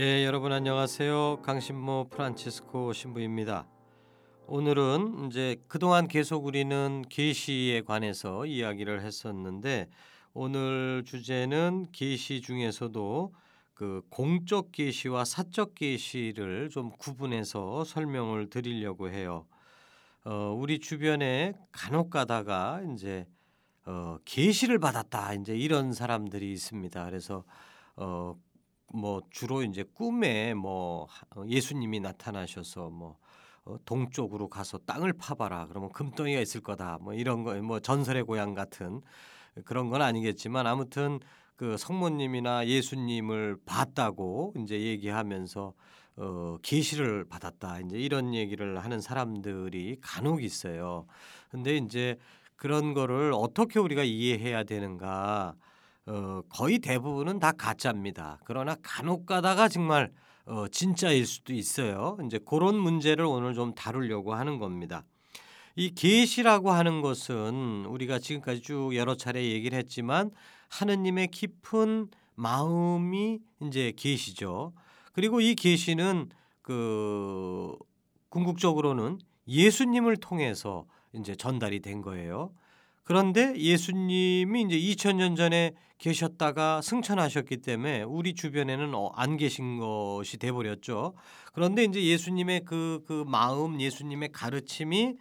예, 0.00 0.24
여러분 0.24 0.52
안녕하세요. 0.52 1.40
강신모 1.42 2.10
프란치스코 2.10 2.92
신부입니다. 2.92 3.66
오늘은 4.46 5.26
이제 5.26 5.56
그동안 5.66 6.06
계속 6.06 6.46
우리는 6.46 7.02
계시에 7.08 7.80
관해서 7.80 8.46
이야기를 8.46 9.02
했었는데 9.02 9.88
오늘 10.34 11.02
주제는 11.04 11.88
계시 11.90 12.40
중에서도 12.42 13.34
그 13.74 14.02
공적 14.08 14.70
계시와 14.70 15.24
사적 15.24 15.74
계시를 15.74 16.68
좀 16.70 16.90
구분해서 16.90 17.82
설명을 17.82 18.50
드리려고 18.50 19.10
해요. 19.10 19.48
어, 20.24 20.54
우리 20.56 20.78
주변에 20.78 21.54
간혹 21.72 22.10
가다가 22.10 22.82
이제 22.94 23.26
어, 23.84 24.18
계시를 24.24 24.78
받았다 24.78 25.34
이제 25.34 25.56
이런 25.56 25.92
사람들이 25.92 26.52
있습니다. 26.52 27.04
그래서 27.04 27.42
어, 27.96 28.36
뭐 28.92 29.22
주로 29.30 29.62
이제 29.62 29.84
꿈에 29.94 30.54
뭐 30.54 31.06
어, 31.36 31.44
예수님이 31.46 32.00
나타나셔서 32.00 32.90
뭐 32.90 33.16
어, 33.64 33.76
동쪽으로 33.84 34.48
가서 34.48 34.78
땅을 34.78 35.12
파봐라 35.14 35.66
그러면 35.68 35.90
금덩이가 35.92 36.40
있을 36.40 36.60
거다 36.62 36.98
뭐 37.00 37.14
이런 37.14 37.42
거 37.44 37.54
뭐 37.62 37.80
전설의 37.80 38.24
고향 38.24 38.54
같은 38.54 39.02
그런 39.64 39.90
건 39.90 40.02
아니겠지만 40.02 40.66
아무튼 40.66 41.20
그 41.56 41.76
성모님이나 41.76 42.66
예수님을 42.68 43.58
봤다고 43.66 44.54
이제 44.58 44.80
얘기하면서 44.80 45.72
어 46.16 46.58
계시를 46.62 47.24
받았다 47.28 47.80
이제 47.80 47.98
이런 47.98 48.34
얘기를 48.34 48.78
하는 48.82 49.00
사람들이 49.00 49.98
간혹 50.00 50.42
있어요. 50.42 51.06
근데 51.50 51.76
이제 51.76 52.16
그런 52.56 52.94
거를 52.94 53.32
어떻게 53.34 53.78
우리가 53.80 54.02
이해해야 54.04 54.64
되는가? 54.64 55.54
어 56.08 56.42
거의 56.48 56.78
대부분은 56.78 57.38
다 57.38 57.52
가짜입니다. 57.52 58.38
그러나 58.44 58.76
간혹 58.82 59.26
가다가 59.26 59.68
정말 59.68 60.10
어 60.46 60.66
진짜일 60.68 61.26
수도 61.26 61.52
있어요. 61.52 62.16
이제 62.24 62.38
그런 62.44 62.76
문제를 62.76 63.26
오늘 63.26 63.52
좀 63.54 63.74
다루려고 63.74 64.34
하는 64.34 64.58
겁니다. 64.58 65.04
이 65.76 65.94
계시라고 65.94 66.72
하는 66.72 67.02
것은 67.02 67.84
우리가 67.86 68.18
지금까지 68.18 68.62
쭉 68.62 68.96
여러 68.96 69.16
차례 69.16 69.44
얘기를 69.44 69.78
했지만 69.78 70.30
하느님의 70.70 71.28
깊은 71.28 72.08
마음이 72.34 73.40
이제 73.62 73.92
계시죠. 73.96 74.72
그리고 75.12 75.40
이 75.40 75.54
계시는 75.54 76.30
그 76.62 77.76
궁극적으로는 78.30 79.18
예수님을 79.46 80.16
통해서 80.16 80.86
이제 81.12 81.34
전달이 81.34 81.80
된 81.80 82.00
거예요. 82.02 82.52
그런데 83.08 83.56
예수님이 83.56 84.64
이제 84.64 84.76
2000년 84.78 85.34
전에 85.34 85.72
계셨다가 85.96 86.82
승천하셨기 86.82 87.56
때문에 87.62 88.02
우리 88.02 88.34
주변에는 88.34 88.94
어, 88.94 89.10
안 89.14 89.38
계신 89.38 89.78
것이 89.78 90.36
돼 90.36 90.52
버렸죠. 90.52 91.14
그런데 91.54 91.84
이제 91.84 92.04
예수님의 92.04 92.66
그, 92.66 93.02
그 93.06 93.24
마음, 93.26 93.80
예수님의 93.80 94.32
가르침이 94.32 95.14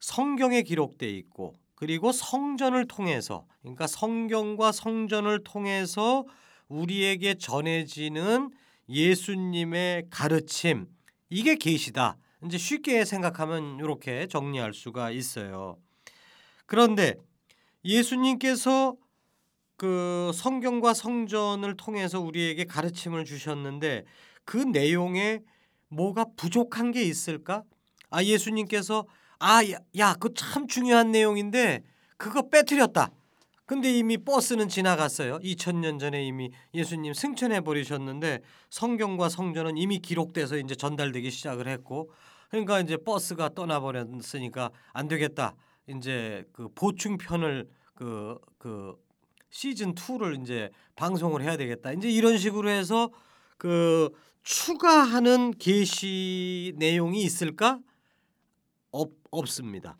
성경에 0.00 0.60
기록돼 0.60 1.08
있고 1.12 1.54
그리고 1.74 2.12
성전을 2.12 2.86
통해서 2.88 3.46
그러니까 3.62 3.86
성경과 3.86 4.70
성전을 4.70 5.44
통해서 5.44 6.26
우리에게 6.68 7.36
전해지는 7.36 8.50
예수님의 8.90 10.08
가르침 10.10 10.88
이게 11.30 11.56
계시다. 11.56 12.18
이제 12.44 12.58
쉽게 12.58 13.06
생각하면 13.06 13.78
이렇게 13.78 14.26
정리할 14.26 14.74
수가 14.74 15.10
있어요. 15.10 15.78
그런데 16.66 17.14
예수님께서 17.84 18.96
그 19.76 20.30
성경과 20.34 20.94
성전을 20.94 21.76
통해서 21.76 22.20
우리에게 22.20 22.64
가르침을 22.64 23.24
주셨는데 23.24 24.04
그 24.44 24.56
내용에 24.58 25.40
뭐가 25.88 26.26
부족한 26.36 26.92
게 26.92 27.02
있을까? 27.02 27.62
아 28.10 28.22
예수님께서 28.22 29.06
아, 29.38 29.60
야, 29.98 30.14
그거 30.14 30.32
참 30.34 30.66
중요한 30.66 31.12
내용인데 31.12 31.82
그거 32.16 32.48
빼뜨렸다. 32.48 33.10
근데 33.66 33.92
이미 33.92 34.18
버스는 34.18 34.68
지나갔어요. 34.68 35.38
2000년 35.38 35.98
전에 35.98 36.24
이미 36.24 36.50
예수님 36.74 37.14
승천해 37.14 37.60
버리셨는데 37.60 38.40
성경과 38.70 39.28
성전은 39.28 39.76
이미 39.76 39.98
기록돼서 39.98 40.58
이제 40.58 40.74
전달되기 40.74 41.30
시작을 41.30 41.68
했고 41.68 42.10
그러니까 42.50 42.80
이제 42.80 42.96
버스가 42.96 43.50
떠나 43.54 43.80
버렸으니까 43.80 44.70
안 44.92 45.08
되겠다. 45.08 45.54
이제 45.88 46.44
그 46.52 46.68
보충편을 46.74 47.68
그, 47.94 48.38
그 48.58 48.96
시즌 49.50 49.94
2를 49.94 50.42
이제 50.42 50.70
방송을 50.96 51.42
해야 51.42 51.56
되겠다. 51.56 51.92
이제 51.92 52.10
이런 52.10 52.38
식으로 52.38 52.68
해서 52.68 53.10
그 53.56 54.10
추가하는 54.42 55.52
게시 55.58 56.74
내용이 56.76 57.22
있을까? 57.22 57.78
없, 58.90 59.12
없습니다. 59.30 59.96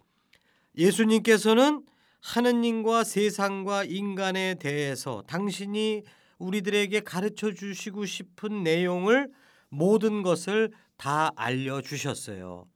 예수님께서는 0.76 1.84
하느님과 2.20 3.04
세상과 3.04 3.84
인간에 3.84 4.54
대해서 4.54 5.22
당신이 5.26 6.02
우리들에게 6.38 7.00
가르쳐 7.00 7.52
주시고 7.52 8.06
싶은 8.06 8.62
내용을 8.62 9.30
모든 9.68 10.22
것을 10.22 10.72
다 10.96 11.30
알려 11.36 11.80
주셨어요. 11.80 12.66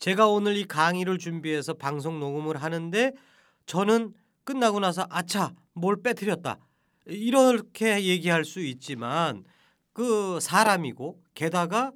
제가 0.00 0.28
오늘 0.28 0.56
이 0.56 0.64
강의를 0.64 1.18
준비해서 1.18 1.74
방송 1.74 2.20
녹음을 2.20 2.56
하는데 2.56 3.12
저는 3.66 4.14
끝나고 4.44 4.80
나서 4.80 5.06
아차 5.10 5.52
뭘 5.74 6.02
빼뜨렸다 6.02 6.58
이렇게 7.06 8.04
얘기할 8.04 8.46
수 8.46 8.60
있지만 8.60 9.44
그 9.92 10.40
사람이고 10.40 11.20
게다가 11.34 11.92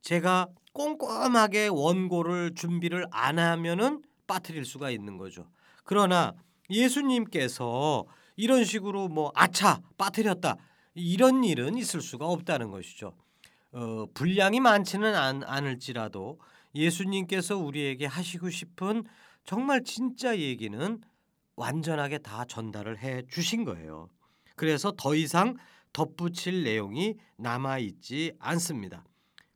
제가 0.00 0.46
꼼꼼하게 0.72 1.68
원고를 1.72 2.54
준비를 2.54 3.06
안 3.10 3.40
하면은 3.40 4.00
빠뜨릴 4.28 4.64
수가 4.64 4.90
있는 4.90 5.18
거죠. 5.18 5.48
그러나 5.82 6.32
예수님께서 6.70 8.06
이런 8.36 8.64
식으로 8.64 9.08
뭐 9.08 9.32
아차 9.34 9.80
빠뜨렸다 9.98 10.54
이런 10.94 11.42
일은 11.42 11.76
있을 11.76 12.00
수가 12.00 12.26
없다는 12.26 12.70
것이죠. 12.70 13.12
어, 13.72 14.06
분량이 14.14 14.60
많지는 14.60 15.16
않, 15.16 15.42
않을지라도 15.42 16.38
예수님께서 16.74 17.56
우리에게 17.56 18.06
하시고 18.06 18.50
싶은 18.50 19.04
정말 19.44 19.82
진짜 19.84 20.38
얘기는 20.38 21.00
완전하게 21.56 22.18
다 22.18 22.44
전달을 22.44 22.98
해 22.98 23.22
주신 23.28 23.64
거예요. 23.64 24.08
그래서 24.56 24.92
더 24.96 25.14
이상 25.14 25.56
덧붙일 25.92 26.64
내용이 26.64 27.16
남아 27.36 27.78
있지 27.78 28.32
않습니다. 28.38 29.04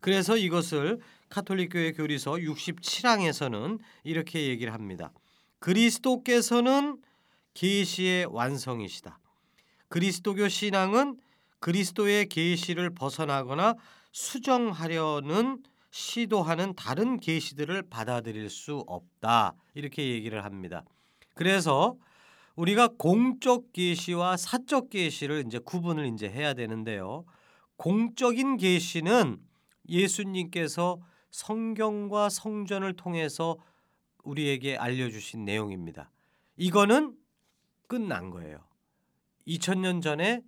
그래서 0.01 0.37
이것을 0.37 0.99
카톨릭 1.29 1.73
교회 1.73 1.93
교리서 1.93 2.33
67항에서는 2.33 3.79
이렇게 4.05 4.49
얘기를 4.49 4.73
합니다. 4.73 5.13
그리스도께서는 5.61 6.99
계시의 7.55 8.27
완성이시다. 8.27 9.19
그리스도교 9.89 10.49
신앙은 10.49 11.19
그리스도의 11.61 12.27
계시를 12.29 12.91
벗어나거나 12.91 13.75
수정하려는 14.13 15.63
시도하는 15.95 16.75
다른 16.75 17.21
계시들을 17.21 17.83
받아들일 17.89 18.51
수 18.51 18.83
없다. 18.89 19.55
이렇게 19.75 20.09
얘기를 20.09 20.45
합니다. 20.45 20.85
그래서 21.35 21.97
우리가 22.57 22.89
공적 22.99 23.73
계시와 23.73 24.37
사적 24.37 24.91
계시를 24.91 25.45
이제 25.47 25.61
구분을 25.61 26.07
이제 26.07 26.29
해야 26.29 26.53
되는데요. 26.53 27.25
공적인 27.77 28.57
계시는 28.57 29.39
예수님께서 29.89 31.01
성경과 31.31 32.29
성전을 32.29 32.95
통해서 32.95 33.57
우리에게 34.25 34.77
알려주신 34.77 35.45
내용입니다. 35.45 36.11
이거는 36.57 37.17
끝난 37.87 38.31
거예요. 38.31 38.59
2000년 39.47 40.03
전에 40.03 40.43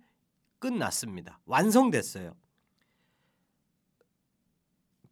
끝났습니다. 0.59 1.39
완성됐어요. 1.45 2.35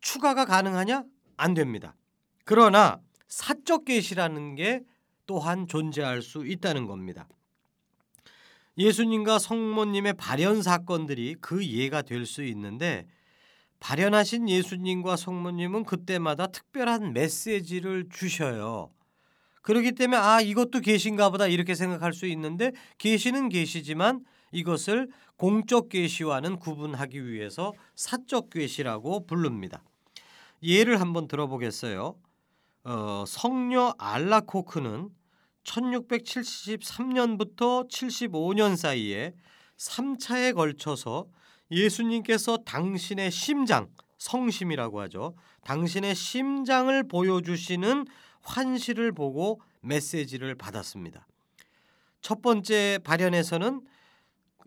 추가가 0.06 0.46
가능하냐? 0.46 1.04
안 1.36 1.56
됩니다. 1.56 1.96
그러나 2.46 3.02
사적 3.28 3.86
계시라는 3.86 4.54
게 4.54 4.84
또한 5.26 5.68
존재할 5.68 6.22
수 6.22 6.46
있다는 6.46 6.86
겁니다. 6.86 7.28
예수님과 8.78 9.40
성모님의 9.40 10.14
발현 10.14 10.62
사건들이 10.62 11.38
그 11.42 11.66
예가 11.66 12.04
될 12.04 12.28
수 12.28 12.44
있는데 12.44 13.08
발현하신 13.80 14.48
예수님과 14.48 15.16
성모님은 15.16 15.86
그때마다 15.86 16.48
특별한 16.48 17.14
메시지를 17.14 18.08
주셔요. 18.12 18.92
그렇기 19.64 19.94
때문에 19.94 20.18
아 20.18 20.40
이것도 20.40 20.82
계신가 20.82 21.32
보다 21.32 21.48
이렇게 21.48 21.74
생각할 21.74 22.14
수 22.14 22.28
있는데 22.28 22.74
계시는 23.00 23.50
계시지만 23.50 24.24
이것을 24.52 25.10
공적 25.38 25.90
계시와는 25.90 26.58
구분하기 26.60 27.26
위해서 27.26 27.74
사적 27.96 28.52
계시라고 28.52 29.26
부릅니다. 29.26 29.84
예를 30.66 31.00
한번 31.00 31.28
들어보겠어요. 31.28 32.20
어, 32.84 33.24
성녀 33.28 33.94
알라코크는 33.98 35.10
1673년부터 35.64 37.88
75년 37.90 38.76
사이에 38.76 39.34
3차에 39.78 40.54
걸쳐서 40.56 41.28
예수님께서 41.72 42.58
당신의 42.58 43.32
심장, 43.32 43.88
성심이라고 44.18 45.00
하죠. 45.02 45.36
당신의 45.64 46.16
심장을 46.16 47.08
보여주시는 47.08 48.06
환시를 48.42 49.12
보고 49.12 49.62
메시지를 49.82 50.56
받았습니다. 50.56 51.28
첫 52.22 52.42
번째 52.42 53.00
발현에서는 53.04 53.82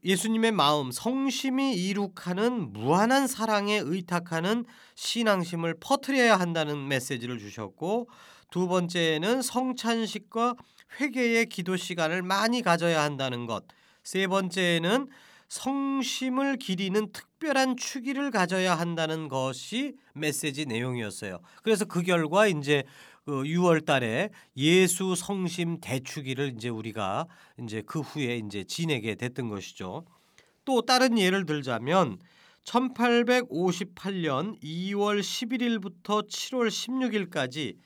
예수님의 0.05 0.53
마음, 0.53 0.91
성심이 0.91 1.75
이룩하는 1.75 2.73
무한한 2.73 3.27
사랑에 3.27 3.81
의탁하는 3.83 4.65
신앙심을 4.95 5.75
퍼뜨려야 5.81 6.39
한다는 6.39 6.87
메시지를 6.89 7.39
주셨고 7.39 8.09
두 8.51 8.69
번째는 8.69 9.43
성찬식과 9.43 10.55
회개의 11.01 11.47
기도 11.47 11.77
시간을 11.77 12.23
많이 12.23 12.63
가져야 12.63 13.03
한다는 13.03 13.47
것. 13.47 13.65
세 14.03 14.27
번째는 14.27 15.09
성심을 15.49 16.57
기리는 16.57 17.11
특별한 17.13 17.77
추기를 17.77 18.31
가져야 18.31 18.75
한다는 18.75 19.29
것이 19.29 19.95
메시지 20.13 20.67
내용이었어요. 20.67 21.41
그래서 21.63 21.85
그 21.85 22.03
결과 22.03 22.47
이제 22.47 22.85
6월 23.29 23.81
그 23.81 23.85
달에 23.85 24.31
예수 24.57 25.15
성심 25.15 25.81
대축기를 25.81 26.55
이제 26.57 26.69
우리가 26.69 27.27
이제 27.63 27.83
그 27.87 28.01
후에 28.01 28.39
이제 28.39 28.65
지내게 28.65 29.15
됐던 29.15 29.49
것이죠. 29.49 30.05
또 30.65 30.83
다른 30.83 31.19
예를 31.19 31.47
들자면 31.47 32.19
1858년 32.65 34.61
2월 34.63 35.21
11일부터 35.21 36.29
7월 36.29 36.69
16일까지 36.69 37.77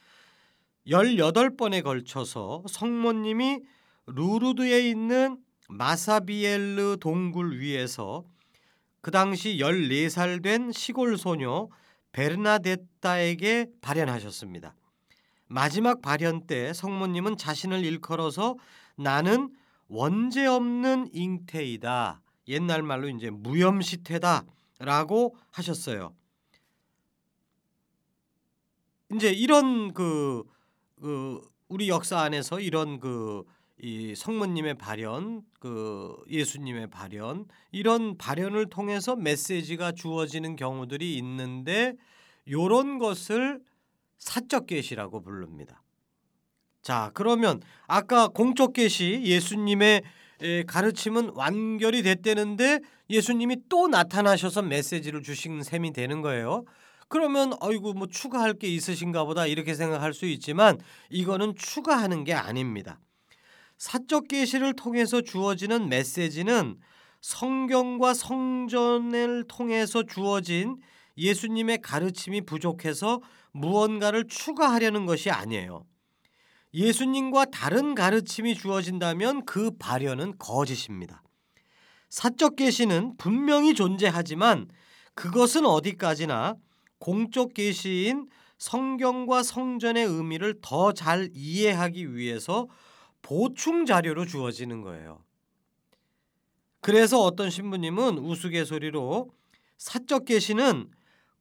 18번에 0.87 1.83
걸쳐서 1.83 2.63
성모님이 2.67 3.59
루르드에 4.07 4.89
있는 4.89 5.37
마사비엘르 5.69 6.97
동굴 6.99 7.59
위에서 7.59 8.25
그 8.99 9.11
당시 9.11 9.57
14살 9.57 10.43
된 10.43 10.71
시골 10.71 11.17
소녀 11.17 11.69
베르나데타에게 12.11 13.67
발현하셨습니다. 13.81 14.75
마지막 15.47 16.01
발현 16.01 16.47
때 16.47 16.73
성모님은 16.73 17.37
자신을 17.37 17.83
일컬어서 17.85 18.55
나는 18.95 19.53
원죄 19.87 20.45
없는 20.45 21.09
잉태이다. 21.13 22.21
옛날 22.47 22.83
말로 22.83 23.09
이제 23.09 23.29
무염시태다라고 23.29 24.45
하셨어요. 25.51 26.13
이제 29.13 29.31
이런 29.31 29.93
그, 29.93 30.43
그 30.99 31.41
우리 31.67 31.89
역사 31.89 32.19
안에서 32.19 32.59
이런 32.59 32.99
그 32.99 33.43
이 33.83 34.15
성모님의 34.15 34.75
발현, 34.75 35.41
그 35.59 36.15
예수님의 36.29 36.87
발현 36.89 37.45
이런 37.73 38.17
발현을 38.17 38.69
통해서 38.69 39.17
메시지가 39.17 39.91
주어지는 39.91 40.55
경우들이 40.55 41.17
있는데 41.17 41.93
요런 42.49 42.97
것을 42.97 43.61
사적 44.17 44.67
계시라고 44.67 45.21
부릅니다. 45.21 45.81
자, 46.81 47.11
그러면 47.13 47.61
아까 47.87 48.27
공적 48.27 48.73
계시 48.73 49.21
예수님의 49.23 50.03
가르침은 50.67 51.31
완결이 51.35 52.03
됐다는데 52.03 52.79
예수님이 53.09 53.57
또 53.69 53.87
나타나셔서 53.87 54.63
메시지를 54.63 55.23
주신 55.23 55.63
셈이 55.63 55.93
되는 55.93 56.21
거예요. 56.21 56.65
그러면 57.07 57.53
어이구 57.61 57.93
뭐 57.93 58.07
추가할 58.07 58.53
게 58.53 58.67
있으신가 58.67 59.23
보다 59.25 59.45
이렇게 59.45 59.75
생각할 59.75 60.13
수 60.13 60.25
있지만 60.25 60.79
이거는 61.09 61.53
추가하는 61.55 62.23
게 62.23 62.33
아닙니다. 62.33 62.99
사적 63.77 64.27
계시를 64.27 64.73
통해서 64.73 65.21
주어지는 65.21 65.89
메시지는 65.89 66.77
성경과 67.21 68.13
성전을 68.13 69.45
통해서 69.47 70.03
주어진 70.03 70.77
예수님의 71.17 71.81
가르침이 71.81 72.41
부족해서 72.41 73.21
무언가를 73.51 74.27
추가하려는 74.27 75.05
것이 75.05 75.29
아니에요. 75.29 75.85
예수님과 76.73 77.45
다른 77.45 77.93
가르침이 77.93 78.55
주어진다면 78.55 79.45
그 79.45 79.71
발현은 79.77 80.39
거짓입니다. 80.39 81.21
사적 82.09 82.55
계시는 82.55 83.17
분명히 83.17 83.75
존재하지만 83.75 84.67
그것은 85.13 85.65
어디까지나 85.65 86.55
공적 86.97 87.53
계시인 87.53 88.27
성경과 88.57 89.43
성전의 89.43 90.05
의미를 90.05 90.55
더 90.61 90.93
잘 90.93 91.29
이해하기 91.33 92.15
위해서 92.15 92.67
보충 93.21 93.85
자료로 93.85 94.25
주어지는 94.25 94.81
거예요. 94.81 95.23
그래서 96.81 97.21
어떤 97.21 97.49
신부님은 97.49 98.17
우스갯소리로 98.17 99.29
사적 99.77 100.25
계시는 100.25 100.89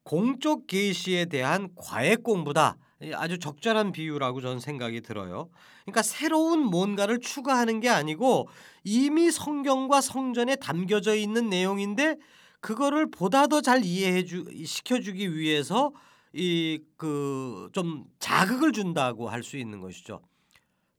공적 0.04 0.66
계시에 0.66 1.26
대한 1.26 1.68
과외 1.76 2.16
공부다. 2.16 2.76
아주 3.14 3.38
적절한 3.38 3.92
비유라고 3.92 4.40
저는 4.40 4.60
생각이 4.60 5.00
들어요. 5.00 5.50
그러니까 5.84 6.02
새로운 6.02 6.60
뭔가를 6.64 7.18
추가하는 7.18 7.80
게 7.80 7.88
아니고 7.88 8.48
이미 8.84 9.30
성경과 9.30 10.00
성전에 10.00 10.54
담겨져 10.56 11.16
있는 11.16 11.48
내용인데 11.48 12.16
그거를 12.60 13.10
보다 13.10 13.48
더 13.48 13.60
잘 13.60 13.84
이해해 13.84 14.24
주 14.24 14.44
시켜 14.64 15.00
주기 15.00 15.36
위해서 15.36 15.92
이 16.34 16.78
그 16.96 17.68
좀 17.72 18.04
자극을 18.20 18.72
준다고 18.72 19.28
할 19.28 19.42
수 19.42 19.56
있는 19.56 19.80
것이죠. 19.80 20.20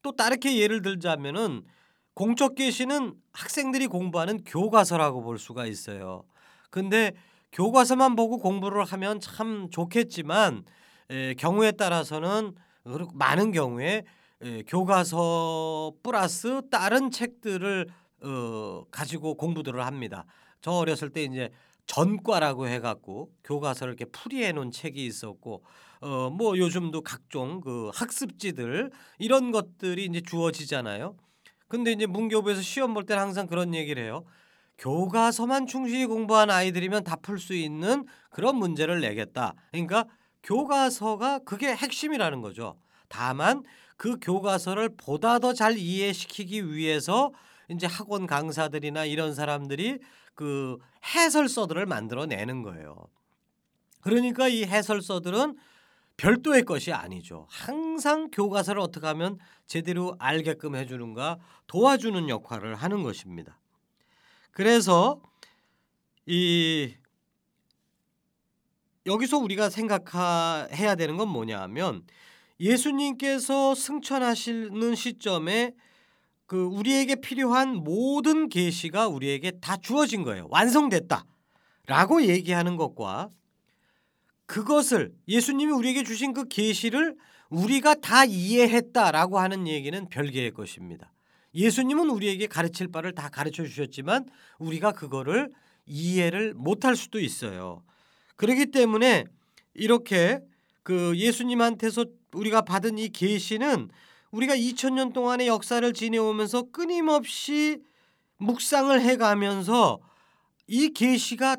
또 0.01 0.11
다르게 0.15 0.57
예를 0.59 0.81
들자면은 0.81 1.63
공적 2.13 2.55
계시는 2.55 3.15
학생들이 3.33 3.87
공부하는 3.87 4.43
교과서라고 4.43 5.21
볼 5.23 5.39
수가 5.39 5.65
있어요. 5.65 6.23
근데 6.69 7.13
교과서만 7.53 8.15
보고 8.15 8.37
공부를 8.37 8.83
하면 8.83 9.19
참 9.19 9.69
좋겠지만 9.69 10.65
에, 11.09 11.33
경우에 11.35 11.71
따라서는 11.71 12.53
많은 13.13 13.51
경우에 13.51 14.03
에, 14.41 14.63
교과서 14.63 15.93
플러스 16.03 16.61
다른 16.69 17.11
책들을 17.11 17.87
어, 18.23 18.83
가지고 18.91 19.35
공부들을 19.35 19.85
합니다. 19.85 20.25
저 20.61 20.71
어렸을 20.71 21.09
때 21.09 21.23
이제 21.23 21.49
전과라고 21.85 22.67
해갖고 22.67 23.29
교과서를 23.43 23.93
이렇게 23.93 24.05
풀이해 24.11 24.51
놓은 24.53 24.71
책이 24.71 25.05
있었고 25.05 25.63
어 26.01 26.29
뭐 26.29 26.57
요즘도 26.57 27.01
각종 27.01 27.61
그 27.61 27.89
학습지들 27.93 28.91
이런 29.19 29.51
것들이 29.51 30.05
이제 30.05 30.21
주어지잖아요. 30.21 31.15
근데 31.69 31.91
이제 31.91 32.05
문교부에서 32.05 32.61
시험 32.61 32.93
볼 32.93 33.05
때는 33.05 33.21
항상 33.21 33.47
그런 33.47 33.73
얘기를 33.73 34.03
해요. 34.03 34.25
교과서만 34.77 35.67
충실히 35.67 36.05
공부한 36.05 36.49
아이들이면 36.49 37.03
다 37.03 37.15
풀 37.17 37.39
수 37.39 37.53
있는 37.53 38.05
그런 38.29 38.55
문제를 38.57 39.01
내겠다. 39.01 39.53
그러니까 39.71 40.05
교과서가 40.43 41.39
그게 41.39 41.73
핵심이라는 41.75 42.41
거죠. 42.41 42.77
다만 43.07 43.63
그 43.97 44.17
교과서를 44.21 44.89
보다 44.97 45.39
더 45.39 45.53
잘 45.53 45.77
이해시키기 45.77 46.73
위해서 46.73 47.31
이제 47.69 47.87
학원 47.87 48.27
강사들이나 48.27 49.05
이런 49.05 49.33
사람들이 49.33 49.99
그 50.35 50.77
해설서들을 51.15 51.85
만들어 51.85 52.25
내는 52.25 52.63
거예요. 52.63 52.95
그러니까 54.01 54.47
이 54.49 54.65
해설서들은 54.65 55.55
별도의 56.17 56.63
것이 56.63 56.91
아니죠. 56.91 57.47
항상 57.49 58.29
교과서를 58.31 58.81
어떻게 58.81 59.07
하면 59.07 59.37
제대로 59.65 60.15
알게끔 60.19 60.75
해주는가 60.75 61.39
도와주는 61.67 62.29
역할을 62.29 62.75
하는 62.75 63.03
것입니다. 63.03 63.59
그래서 64.53 65.19
이 66.25 66.93
여기서 69.05 69.37
우리가 69.39 69.69
생각해야 69.69 70.95
되는 70.95 71.17
건 71.17 71.27
뭐냐하면 71.27 72.05
예수님께서 72.59 73.75
승천하시는 73.75 74.95
시점에 74.95 75.73
그 76.45 76.63
우리에게 76.65 77.15
필요한 77.15 77.75
모든 77.75 78.47
계시가 78.47 79.07
우리에게 79.07 79.51
다 79.59 79.75
주어진 79.75 80.23
거예요. 80.23 80.47
완성됐다라고 80.51 82.23
얘기하는 82.23 82.77
것과 82.77 83.29
그것을 84.45 85.13
예수님이 85.27 85.71
우리에게 85.71 86.03
주신 86.03 86.33
그 86.33 86.47
계시를 86.47 87.15
우리가 87.49 87.95
다 87.95 88.23
이해했다라고 88.23 89.39
하는 89.39 89.67
얘기는 89.67 90.07
별개의 90.09 90.51
것입니다. 90.51 91.11
예수님은 91.55 92.09
우리에게 92.09 92.47
가르칠 92.47 92.87
바를 92.87 93.13
다 93.13 93.29
가르쳐 93.29 93.63
주셨지만 93.63 94.27
우리가 94.59 94.91
그거를 94.91 95.49
이해를 95.85 96.53
못할 96.53 96.95
수도 96.95 97.19
있어요. 97.19 97.83
그렇기 98.35 98.67
때문에 98.67 99.25
이렇게 99.73 100.39
그 100.83 101.15
예수님한테서 101.15 102.05
우리가 102.33 102.61
받은 102.61 102.97
이 102.97 103.09
계시는 103.09 103.89
우리가 104.31 104.55
2000년 104.55 105.13
동안의 105.13 105.47
역사를 105.47 105.93
지내오면서 105.93 106.71
끊임없이 106.71 107.79
묵상을 108.37 108.99
해 108.99 109.15
가면서 109.15 109.99
이 110.67 110.89
계시가 110.89 111.57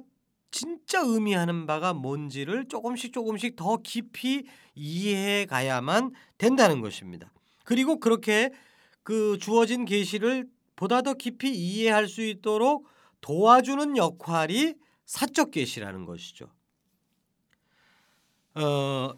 진짜 0.50 1.00
의미하는 1.00 1.66
바가 1.66 1.94
뭔지를 1.94 2.66
조금씩 2.68 3.12
조금씩 3.12 3.56
더 3.56 3.78
깊이 3.78 4.44
이해해 4.74 5.46
가야만 5.46 6.12
된다는 6.38 6.80
것입니다. 6.80 7.32
그리고 7.64 7.98
그렇게 7.98 8.50
그 9.04 9.38
주어진 9.38 9.84
계시를 9.84 10.48
보다 10.74 11.02
더 11.02 11.14
깊이 11.14 11.54
이해할 11.54 12.08
수 12.08 12.22
있도록 12.22 12.88
도와주는 13.20 13.96
역할이 13.96 14.74
사적 15.06 15.52
계시라는 15.52 16.04
것이죠. 16.04 16.46
어, 18.54 19.12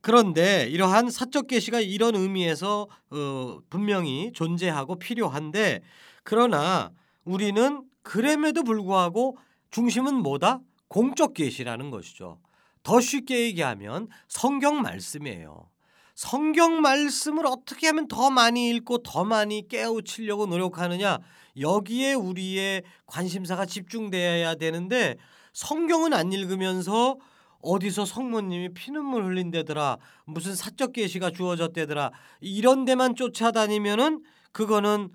그런데 0.00 0.66
이러한 0.68 1.10
사적 1.10 1.46
계시가 1.46 1.80
이런 1.80 2.14
의미에서 2.14 2.88
어, 3.10 3.58
분명히 3.70 4.32
존재하고 4.32 4.98
필요한데 4.98 5.82
그러나 6.22 6.92
우리는 7.24 7.82
그럼에도 8.02 8.62
불구하고 8.62 9.38
중심은 9.70 10.16
뭐다? 10.16 10.60
공적 10.88 11.34
계시라는 11.34 11.90
것이죠. 11.90 12.38
더 12.82 13.00
쉽게 13.00 13.40
얘기하면 13.46 14.08
성경 14.28 14.82
말씀이에요. 14.82 15.70
성경 16.14 16.80
말씀을 16.80 17.46
어떻게 17.46 17.88
하면 17.88 18.06
더 18.08 18.30
많이 18.30 18.70
읽고 18.70 18.98
더 18.98 19.24
많이 19.24 19.66
깨우치려고 19.66 20.46
노력하느냐 20.46 21.18
여기에 21.58 22.14
우리의 22.14 22.82
관심사가 23.06 23.66
집중되어야 23.66 24.54
되는데 24.54 25.16
성경은 25.52 26.12
안 26.12 26.32
읽으면서 26.32 27.18
어디서 27.62 28.04
성모님이 28.04 28.74
피눈물 28.74 29.24
흘린대더라 29.24 29.98
무슨 30.26 30.54
사적 30.54 30.92
계시가 30.92 31.30
주어졌대더라 31.30 32.12
이런 32.40 32.84
데만 32.84 33.14
쫓아다니면은 33.16 34.22
그거는 34.52 35.10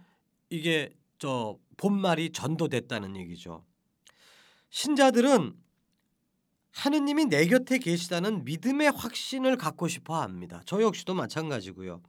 이게 0.50 0.89
저 1.20 1.58
본말이 1.77 2.32
전도됐다는 2.32 3.15
얘기죠. 3.18 3.63
신자들은 4.70 5.53
하느님이 6.71 7.25
내 7.25 7.47
곁에 7.47 7.77
계시다는 7.77 8.45
믿음의 8.45 8.91
확신을 8.91 9.57
갖고 9.57 9.88
싶어 9.88 10.21
합니다. 10.21 10.61
저 10.65 10.81
역시도 10.81 11.13
마찬가지고요. 11.13 12.01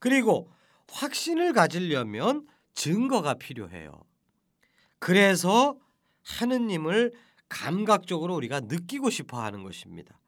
그리고 0.00 0.50
확신을 0.90 1.52
가지려면 1.52 2.46
증거가 2.74 3.34
필요해요. 3.34 4.02
그래서 4.98 5.76
하느님을 6.22 7.12
감각적으로 7.48 8.34
우리가 8.36 8.60
느끼고 8.60 9.10
싶어 9.10 9.40
하는 9.42 9.62
것입니다. 9.62 10.18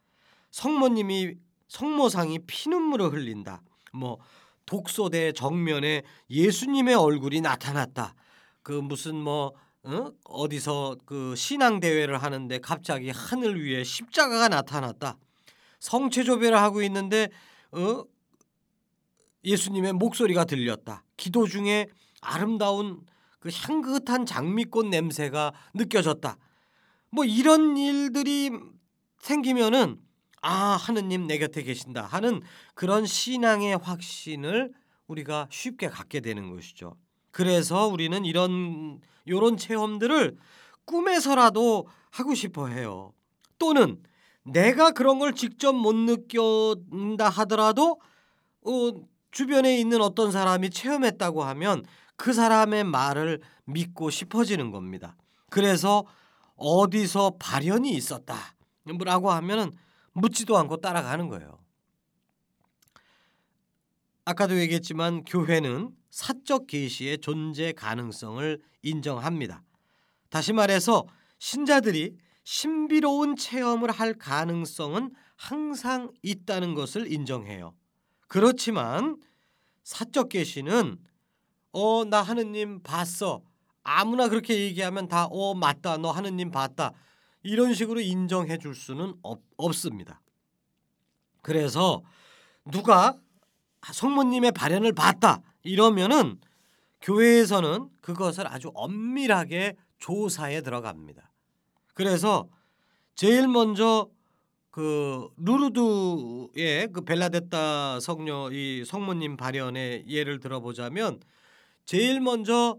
성모님이 0.51 1.35
성모상이 1.69 2.41
피눈물을 2.47 3.13
흘린다. 3.13 3.63
뭐 3.93 4.19
독소대 4.67 5.33
정면에 5.33 6.03
예수님의 6.31 6.95
얼굴이 6.95 7.41
나타났다. 7.41 8.15
그 8.63 8.73
무슨 8.73 9.17
뭐 9.17 9.53
어? 9.85 10.11
어디서 10.25 10.97
그 11.05 11.35
신앙 11.37 11.79
대회를 11.79 12.23
하는데 12.23 12.59
갑자기 12.59 13.11
하늘 13.11 13.63
위에 13.63 13.85
십자가가 13.85 14.49
나타났다. 14.49 15.19
성체 15.81 16.25
조배를 16.25 16.59
하고 16.59 16.83
있는데 16.83 17.29
어? 17.73 18.05
예수님의 19.45 19.93
목소리가 19.93 20.45
들렸다. 20.45 21.05
기도 21.17 21.47
중에 21.47 21.87
아름다운 22.23 23.05
그 23.39 23.51
향긋한 23.53 24.25
장미꽃 24.25 24.87
냄새가 24.87 25.53
느껴졌다. 25.75 26.39
뭐 27.11 27.25
이런 27.27 27.77
일들이 27.77 28.51
생기면은 29.19 30.01
아 30.41 30.77
하느님 30.77 31.27
내 31.27 31.39
곁에 31.39 31.63
계신다 31.63 32.03
하는 32.03 32.43
그런 32.75 33.05
신앙의 33.05 33.77
확신을 33.77 34.73
우리가 35.07 35.47
쉽게 35.51 35.89
갖게 35.89 36.21
되는 36.21 36.51
것이죠. 36.51 36.97
그래서 37.35 37.89
우리는 37.89 38.25
이런 38.25 39.01
요런 39.27 39.57
체험들을 39.57 40.39
꿈에서라도 40.85 41.89
하고 42.13 42.33
싶어 42.33 42.69
해요. 42.69 43.13
또는 43.59 44.01
내가 44.45 44.93
그런 44.93 45.19
걸 45.19 45.35
직접 45.35 45.73
못 45.73 45.97
느꼈다 45.97 47.29
하더라도 47.29 48.01
어, 48.65 48.93
주변에 49.33 49.77
있는 49.81 50.01
어떤 50.01 50.31
사람이 50.31 50.71
체험했다고 50.71 51.43
하면 51.43 51.85
그 52.15 52.33
사람의 52.33 52.85
말을 52.85 53.41
믿고 53.65 54.11
싶어지는 54.11 54.71
겁니다. 54.71 55.17
그래서 55.51 56.05
어디서 56.55 57.33
발현이 57.41 57.91
있었다. 57.91 58.37
뭐라고 58.85 59.33
하면은 59.33 59.73
묻지도 60.13 60.57
않고 60.57 60.77
따라가는 60.77 61.29
거예요. 61.29 61.59
아까도 64.25 64.57
얘기했지만 64.57 65.25
교회는 65.25 65.91
사적 66.15 66.69
계시의 66.69 67.19
존재 67.19 67.73
가능성을 67.73 68.63
인정합니다. 68.83 69.65
다시 70.31 70.53
말해서 70.53 71.09
신자들이 71.41 72.17
신비로운 72.45 73.35
체험을 73.35 73.91
할 73.91 74.15
가능성은 74.15 75.13
항상 75.35 76.13
있다는 76.23 76.75
것을 76.75 77.11
인정해요. 77.11 77.75
그렇지만 78.29 79.17
사적 79.83 80.29
계시는 80.29 80.99
어 81.73 82.05
나 82.05 82.23
하느님 82.23 82.81
봤어. 82.85 83.43
아무나 83.83 84.29
그렇게 84.29 84.57
얘기하면 84.61 85.09
다 85.09 85.27
어 85.29 85.53
맞다. 85.55 85.97
너 85.97 86.13
하느님 86.13 86.53
봤다. 86.53 86.93
이런 87.43 87.75
식으로 87.75 88.01
인정해 88.01 88.57
줄 88.59 88.77
수는 88.77 89.15
없, 89.23 89.41
없습니다. 89.57 90.21
그래서 91.43 92.05
누가 92.71 93.17
성모님의 93.93 94.53
발현을 94.53 94.93
봤다 94.93 95.43
이러면은 95.65 96.39
교회에서는 97.01 97.89
그것을 98.01 98.47
아주 98.47 98.71
엄밀하게 98.75 99.77
조사에 99.99 100.61
들어갑니다. 100.61 101.31
그래서 101.95 102.49
제일 103.15 103.49
먼저 103.49 104.09
그 104.71 105.29
루르드의 105.37 106.89
그 106.93 107.01
벨라데타 107.03 108.01
성녀 108.01 108.51
이 108.53 108.85
성모님 108.85 109.37
발현의 109.37 110.05
예를 110.09 110.41
들어보자면 110.41 111.21
제일 111.85 112.21
먼저 112.21 112.79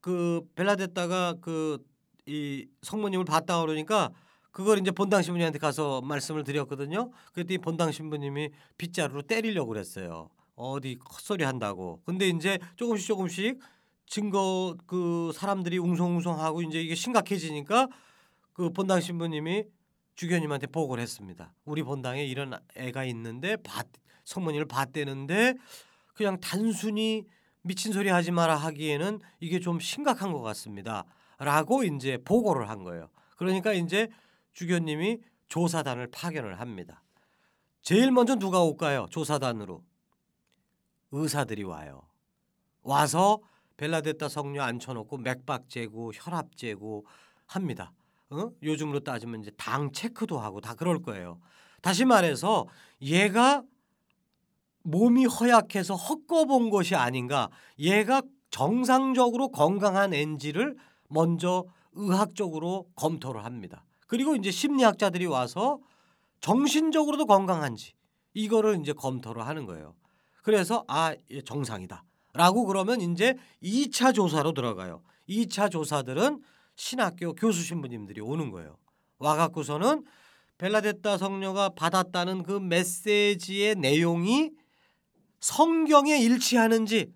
그 0.00 0.42
벨라데타가 0.54 1.34
그 1.40 1.92
이 2.26 2.66
성모님을 2.82 3.24
봤다 3.24 3.60
그러니까 3.60 4.10
그걸 4.52 4.78
이제 4.78 4.90
본당 4.90 5.22
신부님한테 5.22 5.58
가서 5.58 6.02
말씀을 6.02 6.44
드렸거든요. 6.44 7.10
그랬더니 7.32 7.58
본당 7.58 7.90
신부님이 7.90 8.50
빗자루로 8.76 9.22
때리려고 9.22 9.68
그랬어요. 9.68 10.28
어디 10.62 10.98
헛소리 11.12 11.44
한다고. 11.44 12.00
근데 12.04 12.28
이제 12.28 12.58
조금씩 12.76 13.06
조금씩 13.08 13.58
증거 14.06 14.76
그 14.86 15.32
사람들이 15.34 15.78
웅성웅성하고 15.78 16.62
이제 16.62 16.80
이게 16.80 16.94
심각해지니까 16.94 17.88
그 18.52 18.70
본당 18.70 19.00
신부님이 19.00 19.64
주교님한테 20.14 20.66
보고를 20.68 21.02
했습니다. 21.02 21.52
우리 21.64 21.82
본당에 21.82 22.24
이런 22.24 22.52
애가 22.76 23.04
있는데 23.06 23.56
봤, 23.56 23.86
성모님을 24.24 24.66
봤대는데 24.66 25.54
그냥 26.14 26.38
단순히 26.40 27.24
미친 27.62 27.92
소리 27.92 28.08
하지 28.08 28.30
마라 28.30 28.56
하기에는 28.56 29.20
이게 29.40 29.60
좀 29.60 29.80
심각한 29.80 30.32
것 30.32 30.42
같습니다. 30.42 31.04
라고 31.38 31.82
이제 31.82 32.18
보고를 32.24 32.68
한 32.68 32.84
거예요. 32.84 33.08
그러니까 33.36 33.72
이제 33.72 34.08
주교님이 34.52 35.18
조사단을 35.48 36.08
파견을 36.10 36.60
합니다. 36.60 37.02
제일 37.82 38.12
먼저 38.12 38.36
누가 38.36 38.62
올까요? 38.62 39.06
조사단으로. 39.10 39.82
의사들이 41.12 41.62
와요. 41.62 42.02
와서 42.82 43.38
벨라데타 43.76 44.28
성녀 44.28 44.62
앉혀놓고 44.62 45.18
맥박 45.18 45.68
재고 45.68 46.12
혈압 46.14 46.56
재고 46.56 47.06
합니다. 47.46 47.92
어? 48.30 48.50
요즘으로 48.62 49.00
따지면 49.00 49.42
이제 49.42 49.50
당 49.56 49.92
체크도 49.92 50.38
하고 50.38 50.60
다 50.60 50.74
그럴 50.74 51.00
거예요. 51.02 51.38
다시 51.82 52.04
말해서 52.04 52.66
얘가 53.02 53.62
몸이 54.84 55.26
허약해서 55.26 55.94
헛거본 55.94 56.70
것이 56.70 56.94
아닌가. 56.94 57.48
얘가 57.78 58.22
정상적으로 58.50 59.48
건강한 59.48 60.12
엔지를 60.12 60.76
먼저 61.08 61.64
의학적으로 61.92 62.86
검토를 62.96 63.44
합니다. 63.44 63.84
그리고 64.06 64.34
이제 64.34 64.50
심리학자들이 64.50 65.26
와서 65.26 65.78
정신적으로도 66.40 67.26
건강한지 67.26 67.92
이거를 68.34 68.80
이제 68.80 68.92
검토를 68.92 69.46
하는 69.46 69.66
거예요. 69.66 69.94
그래서 70.42 70.84
아 70.88 71.14
정상이다라고 71.44 72.66
그러면 72.66 73.00
이제 73.00 73.34
2차 73.62 74.14
조사로 74.14 74.52
들어가요. 74.52 75.02
2차 75.28 75.70
조사들은 75.70 76.42
신학교 76.76 77.32
교수 77.34 77.62
신부님들이 77.62 78.20
오는 78.20 78.50
거예요. 78.50 78.76
와갖고서는 79.18 80.04
벨라데타 80.58 81.16
성녀가 81.16 81.70
받았다는 81.70 82.42
그 82.42 82.52
메시지의 82.52 83.76
내용이 83.76 84.50
성경에 85.40 86.18
일치하는지 86.18 87.12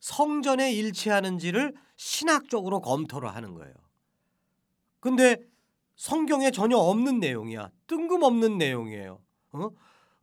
성전에 0.00 0.72
일치하는지를 0.72 1.74
신학적으로 1.96 2.80
검토를 2.80 3.34
하는 3.34 3.54
거예요. 3.54 3.74
근데 5.00 5.36
성경에 5.96 6.52
전혀 6.52 6.76
없는 6.76 7.18
내용이야. 7.18 7.70
뜬금없는 7.88 8.58
내용이에요. 8.58 9.20
어? 9.52 9.70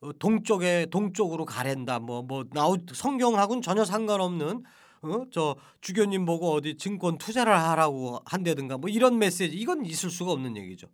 어 0.02 0.12
동쪽에 0.14 0.88
동쪽으로 0.92 1.46
가랜다. 1.46 2.00
뭐뭐 2.00 2.24
뭐 2.24 2.44
나우 2.52 2.78
성경하고는 2.92 3.62
전혀 3.62 3.86
상관없는 3.86 4.64
어? 5.04 5.26
저 5.32 5.56
주교님 5.82 6.26
보고 6.26 6.52
어디 6.54 6.78
증권 6.78 7.18
투자를 7.18 7.58
하라고 7.58 8.20
한다든가 8.26 8.78
뭐 8.78 8.90
이런 8.90 9.20
메시지 9.20 9.56
이건 9.56 9.86
있을 9.86 10.10
수가 10.10 10.32
없는 10.32 10.58
얘기죠. 10.58 10.88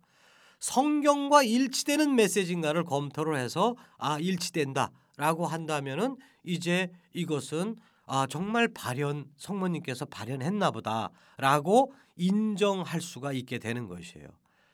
성경과 0.60 1.42
일치되는 1.42 2.14
메시지인가를 2.14 2.84
검토를 2.84 3.36
해서 3.36 3.74
아 3.98 4.18
일치된다라고 4.18 5.46
한다면은 5.46 6.16
이제 6.44 6.92
이것은 7.12 7.76
아 8.06 8.26
정말 8.28 8.68
발현 8.68 9.26
성모님께서 9.36 10.04
발현했나 10.04 10.70
보다라고 10.70 11.92
인정할 12.16 13.00
수가 13.00 13.32
있게 13.32 13.58
되는 13.58 13.88
것이에요. 13.88 14.28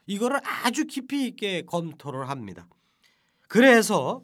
이거를 0.07 0.41
아주 0.45 0.87
깊이 0.87 1.27
있게 1.27 1.63
검토를 1.63 2.29
합니다. 2.29 2.67
그래서 3.49 4.23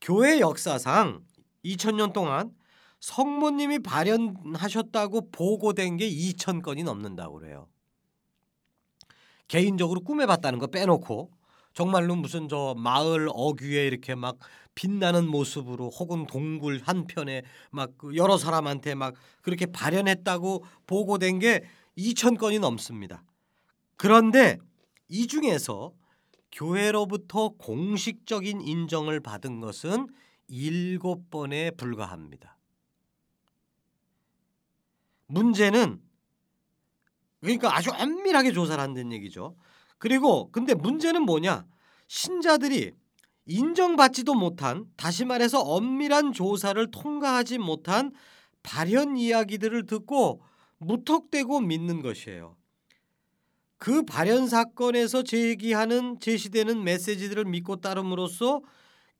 교회 0.00 0.38
역사상 0.38 1.24
2000년 1.64 2.12
동안 2.12 2.54
성모님이 3.00 3.80
발현하셨다고 3.80 5.30
보고된 5.30 5.96
게 5.96 6.08
2천 6.08 6.62
건이 6.62 6.84
넘는다고 6.84 7.38
그래요. 7.38 7.68
개인적으로 9.48 10.00
꿈에 10.00 10.26
봤다는 10.26 10.58
거 10.58 10.66
빼놓고 10.66 11.30
정말로 11.72 12.14
무슨 12.14 12.48
저 12.48 12.74
마을 12.78 13.28
어귀에 13.32 13.86
이렇게 13.86 14.14
막 14.14 14.38
빛나는 14.74 15.26
모습으로 15.26 15.90
혹은 15.90 16.26
동굴 16.26 16.80
한편에 16.84 17.42
막그 17.70 18.16
여러 18.16 18.36
사람한테 18.38 18.94
막 18.94 19.14
그렇게 19.42 19.66
발현했다고 19.66 20.64
보고된 20.86 21.38
게 21.40 21.64
2천 21.96 22.38
건이 22.38 22.58
넘습니다. 22.58 23.24
그런데 23.96 24.58
이 25.08 25.26
중에서 25.26 25.92
교회로부터 26.54 27.50
공식적인 27.50 28.60
인정을 28.60 29.20
받은 29.20 29.60
것은 29.60 30.08
일곱 30.46 31.30
번에 31.30 31.70
불과합니다. 31.72 32.56
문제는 35.26 36.00
그러니까 37.40 37.76
아주 37.76 37.90
엄밀하게 37.90 38.52
조사를 38.52 38.82
한다는 38.82 39.12
얘기죠. 39.12 39.56
그리고 39.98 40.50
근데 40.50 40.74
문제는 40.74 41.22
뭐냐? 41.22 41.66
신자들이 42.06 42.92
인정받지도 43.46 44.34
못한 44.34 44.86
다시 44.96 45.24
말해서 45.24 45.60
엄밀한 45.60 46.32
조사를 46.32 46.90
통과하지 46.90 47.58
못한 47.58 48.12
발현 48.62 49.16
이야기들을 49.16 49.86
듣고 49.86 50.42
무턱대고 50.78 51.60
믿는 51.60 52.00
것이에요. 52.00 52.56
그 53.84 54.02
발현 54.02 54.48
사건에서 54.48 55.22
제기하는 55.22 56.18
제시되는 56.18 56.84
메시지들을 56.84 57.44
믿고 57.44 57.82
따름으로써 57.82 58.62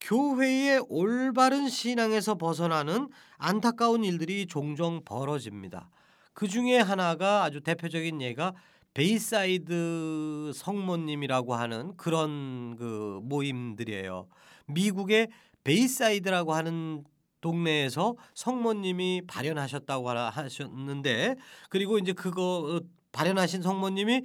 교회의 0.01 0.83
올바른 0.89 1.69
신앙에서 1.69 2.37
벗어나는 2.37 3.11
안타까운 3.37 4.05
일들이 4.05 4.47
종종 4.47 5.03
벌어집니다. 5.05 5.91
그 6.33 6.49
중에 6.49 6.79
하나가 6.79 7.45
아주 7.45 7.61
대표적인 7.61 8.23
예가 8.23 8.55
베이사이드 8.95 10.53
성모님이라고 10.55 11.55
하는 11.55 11.95
그런 11.99 12.77
그 12.77 13.21
모임들이에요. 13.23 14.29
미국의 14.69 15.29
베이사이드라고 15.65 16.55
하는 16.55 17.05
동네에서 17.43 18.17
성모님이 18.33 19.25
발현하셨다고 19.27 20.09
하셨는데 20.09 21.35
그리고 21.69 21.99
이제 21.99 22.15
그거 22.15 22.77
어, 22.77 22.81
발현하신 23.13 23.61
성모님이 23.61 24.23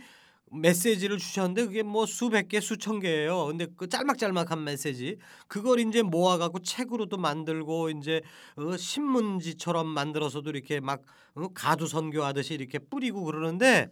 메시지를 0.52 1.18
주셨는데 1.18 1.66
그게 1.66 1.84
뭐 1.84 2.06
수백 2.06 2.48
개 2.50 2.60
수천 2.60 3.00
개예요. 3.00 3.46
근데 3.48 3.68
그 3.78 3.88
짤막짤막한 3.88 4.64
메시지 4.64 5.18
그걸 5.48 5.80
이제 5.80 6.02
모아 6.02 6.38
갖고 6.38 6.60
책으로도 6.60 7.18
만들고 7.18 7.90
이제 7.92 8.22
어 8.56 8.78
신문지처럼 8.78 9.88
만들어서도 9.88 10.50
이렇게 10.50 10.80
막 10.80 11.02
어 11.36 11.48
가두 11.54 11.88
선교하듯이 11.88 12.54
이렇게 12.56 12.80
뿌리고 12.80 13.24
그러는데 13.24 13.88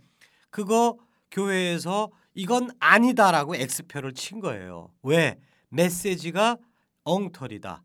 그거 0.49 0.97
교회에서 1.31 2.09
이건 2.33 2.69
아니다라고 2.79 3.55
엑스표를 3.55 4.13
친 4.13 4.39
거예요. 4.39 4.91
왜? 5.03 5.37
메시지가 5.69 6.57
엉터리다. 7.03 7.83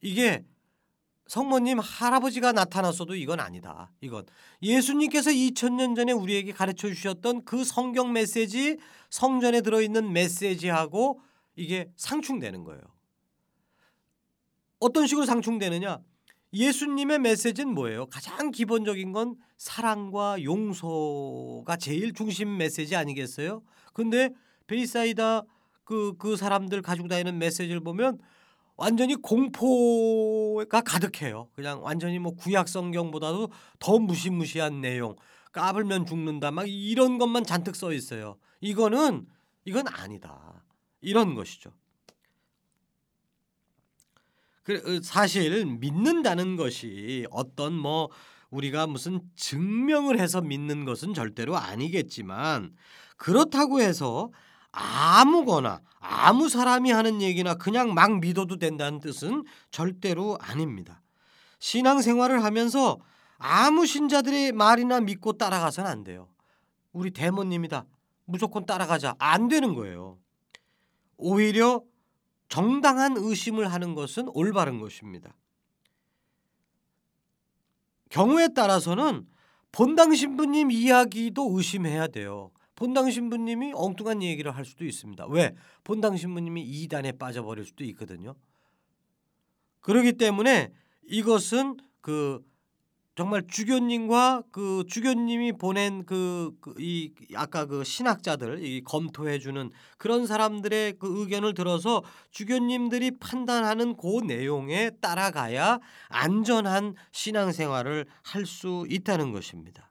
이게 0.00 0.44
성모님 1.28 1.78
할아버지가 1.78 2.52
나타났어도 2.52 3.14
이건 3.14 3.38
아니다. 3.38 3.92
이건 4.00 4.24
예수님께서 4.62 5.30
2000년 5.30 5.94
전에 5.94 6.10
우리에게 6.12 6.52
가르쳐 6.52 6.88
주셨던 6.88 7.44
그 7.44 7.64
성경 7.64 8.14
메시지 8.14 8.78
성전에 9.10 9.60
들어 9.60 9.82
있는 9.82 10.10
메시지하고 10.12 11.20
이게 11.54 11.90
상충되는 11.96 12.64
거예요. 12.64 12.80
어떤 14.80 15.06
식으로 15.06 15.26
상충되느냐? 15.26 15.98
예수님의 16.54 17.18
메시지는 17.18 17.74
뭐예요? 17.74 18.06
가장 18.06 18.50
기본적인 18.50 19.12
건 19.12 19.36
사랑과 19.58 20.42
용서가 20.42 21.76
제일 21.76 22.14
중심 22.14 22.56
메시지 22.56 22.96
아니겠어요? 22.96 23.62
근데 23.92 24.30
베이사이다 24.66 25.42
그, 25.84 26.14
그 26.18 26.36
사람들 26.36 26.80
가지고 26.80 27.08
다니는 27.08 27.38
메시지를 27.38 27.80
보면 27.80 28.18
완전히 28.78 29.16
공포가 29.16 30.80
가득해요. 30.80 31.48
그냥 31.54 31.82
완전히 31.82 32.20
뭐 32.20 32.34
구약 32.36 32.68
성경보다도 32.68 33.50
더 33.80 33.98
무시무시한 33.98 34.80
내용, 34.80 35.16
까불면 35.52 36.06
죽는다 36.06 36.52
막 36.52 36.64
이런 36.68 37.18
것만 37.18 37.44
잔뜩 37.44 37.74
써 37.74 37.92
있어요. 37.92 38.38
이거는 38.60 39.26
이건 39.64 39.88
아니다. 39.88 40.64
이런 41.00 41.34
것이죠. 41.34 41.72
그 44.62 45.00
사실 45.02 45.66
믿는다는 45.66 46.56
것이 46.56 47.26
어떤 47.30 47.72
뭐 47.74 48.10
우리가 48.50 48.86
무슨 48.86 49.20
증명을 49.34 50.20
해서 50.20 50.40
믿는 50.40 50.84
것은 50.84 51.14
절대로 51.14 51.56
아니겠지만 51.56 52.76
그렇다고 53.16 53.80
해서 53.80 54.30
아무거나 54.72 55.80
아무 56.00 56.48
사람이 56.48 56.90
하는 56.90 57.22
얘기나 57.22 57.54
그냥 57.54 57.94
막 57.94 58.20
믿어도 58.20 58.56
된다는 58.56 59.00
뜻은 59.00 59.44
절대로 59.70 60.38
아닙니다. 60.40 61.02
신앙생활을 61.58 62.44
하면서 62.44 62.98
아무 63.38 63.86
신자들의 63.86 64.52
말이나 64.52 65.00
믿고 65.00 65.34
따라가서는 65.34 65.90
안 65.90 66.04
돼요. 66.04 66.28
우리 66.92 67.10
대모님이다. 67.10 67.84
무조건 68.24 68.66
따라가자. 68.66 69.14
안 69.18 69.48
되는 69.48 69.74
거예요. 69.74 70.18
오히려 71.16 71.82
정당한 72.48 73.16
의심을 73.16 73.72
하는 73.72 73.94
것은 73.94 74.28
올바른 74.34 74.80
것입니다. 74.80 75.34
경우에 78.10 78.48
따라서는 78.48 79.26
본당 79.70 80.14
신부님 80.14 80.70
이야기도 80.70 81.50
의심해야 81.56 82.08
돼요. 82.08 82.50
본당 82.78 83.10
신부님이 83.10 83.72
엉뚱한 83.74 84.22
얘기를 84.22 84.54
할 84.54 84.64
수도 84.64 84.84
있습니다. 84.84 85.26
왜? 85.26 85.52
본당 85.82 86.16
신부님이 86.16 86.62
이단에 86.62 87.10
빠져버릴 87.10 87.64
수도 87.64 87.82
있거든요. 87.86 88.36
그렇기 89.80 90.12
때문에 90.12 90.72
이것은 91.08 91.76
그 92.00 92.40
정말 93.16 93.42
주교님과 93.48 94.44
그 94.52 94.84
주교님이 94.88 95.54
보낸 95.54 96.06
그이 96.06 97.08
그 97.16 97.26
아까 97.34 97.66
그 97.66 97.82
신학자들 97.82 98.64
이 98.64 98.84
검토해 98.84 99.40
주는 99.40 99.72
그런 99.96 100.24
사람들의 100.28 101.00
그 101.00 101.20
의견을 101.20 101.54
들어서 101.54 102.04
주교님들이 102.30 103.18
판단하는 103.18 103.96
그 103.96 104.20
내용에 104.20 104.90
따라가야 105.00 105.80
안전한 106.10 106.94
신앙생활을 107.10 108.06
할 108.22 108.46
수 108.46 108.86
있다는 108.88 109.32
것입니다. 109.32 109.87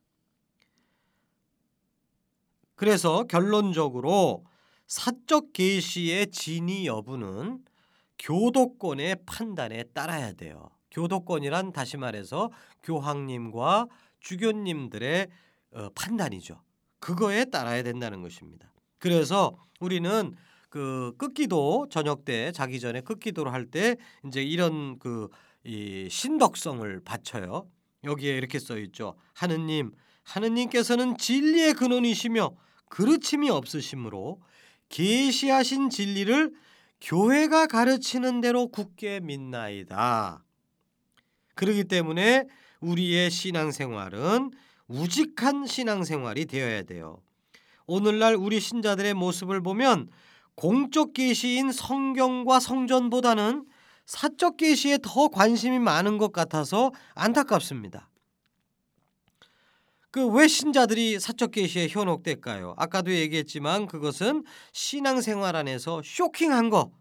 그래서 2.78 3.26
결론적으로 3.26 4.46
사적 4.88 5.52
계시의 5.52 6.32
진위 6.32 6.88
여부는 6.88 7.66
교도권의 8.18 9.18
판단에 9.26 9.84
따라야 9.94 10.32
돼요. 10.32 10.70
교도권이란 10.92 11.74
다시 11.74 11.98
말해서 11.98 12.50
교황님과 12.84 13.88
주교님들의 14.22 15.28
어, 15.74 15.90
판단이죠. 15.94 16.62
그거에 17.00 17.44
따라야 17.44 17.84
된다는 17.84 18.22
것입니다. 18.22 18.72
그래서 18.98 19.58
우리는 19.82 20.34
그 20.70 21.14
끝기도 21.18 21.88
저녁 21.90 22.24
때 22.24 22.54
자기 22.54 22.80
전에 22.80 23.02
끝기도를 23.02 23.52
할 23.52 23.70
때 23.70 23.98
이제 24.26 24.42
이런 24.42 24.98
그 25.00 25.28
이 25.68 26.08
신덕성을 26.10 27.02
바쳐요. 27.04 27.70
여기에 28.06 28.38
이렇게 28.38 28.58
써 28.58 28.78
있죠. 28.78 29.16
하느님, 29.34 29.92
하느님께서는 30.24 31.18
진리의 31.18 31.74
근원이시며 31.74 32.52
그르침이 32.90 33.50
없으심으로 33.50 34.40
계시하신 34.90 35.90
진리를 35.90 36.54
교회가 37.02 37.68
가르치는 37.68 38.42
대로 38.42 38.68
굳게 38.68 39.20
믿나이다. 39.20 40.44
그러기 41.56 41.84
때문에 41.86 42.46
우리의 42.80 43.30
신앙생활은 43.30 44.52
우직한 44.88 45.66
신앙생활이 45.66 46.46
되어야 46.46 46.84
돼요. 46.84 47.22
오늘날 47.86 48.36
우리 48.36 48.60
신자들의 48.60 49.14
모습을 49.14 49.62
보면 49.62 50.10
공적 50.56 51.14
계시인 51.14 51.72
성경과 51.72 52.60
성전보다는 52.60 53.66
사적 54.06 54.58
계시에 54.58 54.98
더 55.02 55.28
관심이 55.28 55.80
많은 55.80 56.18
것 56.18 56.32
같아서 56.32 56.92
안타깝습니다. 57.14 58.10
그 60.12 60.26
왜 60.28 60.48
신자들이 60.48 61.20
사적 61.20 61.52
계시에 61.52 61.88
현혹될까요? 61.90 62.74
아까도 62.78 63.14
얘기했지만 63.14 63.88
그것은 63.88 64.44
신앙생활 64.72 65.56
안에서 65.56 66.02
쇼킹한 66.04 66.70
거, 66.70 66.92